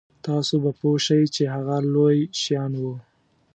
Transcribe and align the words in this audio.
تاسو 0.25 0.55
به 0.63 0.71
پوه 0.79 0.97
شئ 1.05 1.23
چې 1.35 1.43
هغه 1.55 1.77
لوی 1.93 2.19
شیان 2.41 2.71
وو. 2.81 2.95